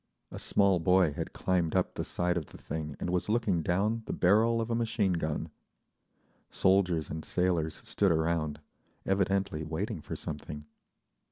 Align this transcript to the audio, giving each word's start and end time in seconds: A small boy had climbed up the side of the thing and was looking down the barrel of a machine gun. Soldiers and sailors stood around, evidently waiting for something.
A 0.31 0.39
small 0.39 0.79
boy 0.79 1.13
had 1.13 1.31
climbed 1.31 1.75
up 1.75 1.93
the 1.93 2.03
side 2.03 2.35
of 2.35 2.47
the 2.47 2.57
thing 2.57 2.95
and 2.99 3.11
was 3.11 3.29
looking 3.29 3.61
down 3.61 4.01
the 4.07 4.13
barrel 4.13 4.59
of 4.59 4.71
a 4.71 4.75
machine 4.75 5.13
gun. 5.13 5.51
Soldiers 6.49 7.07
and 7.11 7.23
sailors 7.23 7.79
stood 7.87 8.11
around, 8.11 8.61
evidently 9.05 9.63
waiting 9.63 10.01
for 10.01 10.15
something. 10.15 10.63